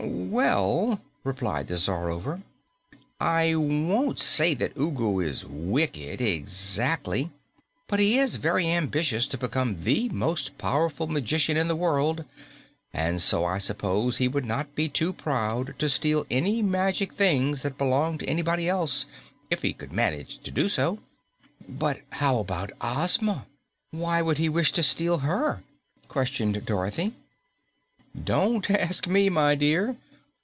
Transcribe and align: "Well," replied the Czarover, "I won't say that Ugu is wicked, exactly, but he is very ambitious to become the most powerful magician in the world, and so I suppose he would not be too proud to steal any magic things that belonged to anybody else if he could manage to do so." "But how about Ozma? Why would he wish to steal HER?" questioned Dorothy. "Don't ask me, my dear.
"Well," 0.03 0.99
replied 1.23 1.67
the 1.67 1.75
Czarover, 1.77 2.41
"I 3.19 3.53
won't 3.53 4.17
say 4.17 4.55
that 4.55 4.75
Ugu 4.75 5.19
is 5.19 5.45
wicked, 5.45 6.19
exactly, 6.19 7.29
but 7.87 7.99
he 7.99 8.17
is 8.17 8.37
very 8.37 8.65
ambitious 8.67 9.27
to 9.27 9.37
become 9.37 9.83
the 9.83 10.09
most 10.09 10.57
powerful 10.57 11.05
magician 11.05 11.55
in 11.55 11.67
the 11.67 11.75
world, 11.75 12.25
and 12.91 13.21
so 13.21 13.45
I 13.45 13.59
suppose 13.59 14.17
he 14.17 14.27
would 14.27 14.45
not 14.45 14.73
be 14.73 14.89
too 14.89 15.13
proud 15.13 15.77
to 15.77 15.87
steal 15.87 16.25
any 16.31 16.63
magic 16.63 17.13
things 17.13 17.61
that 17.61 17.77
belonged 17.77 18.21
to 18.21 18.27
anybody 18.29 18.67
else 18.67 19.05
if 19.51 19.61
he 19.61 19.71
could 19.73 19.91
manage 19.93 20.39
to 20.39 20.49
do 20.49 20.67
so." 20.69 20.97
"But 21.69 21.99
how 22.11 22.39
about 22.39 22.71
Ozma? 22.81 23.45
Why 23.91 24.23
would 24.23 24.39
he 24.39 24.49
wish 24.49 24.71
to 24.71 24.81
steal 24.81 25.19
HER?" 25.19 25.61
questioned 26.07 26.65
Dorothy. 26.65 27.13
"Don't 28.25 28.69
ask 28.69 29.07
me, 29.07 29.29
my 29.29 29.55
dear. 29.55 29.95